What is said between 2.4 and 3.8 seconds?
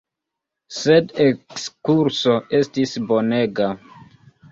estis bonega.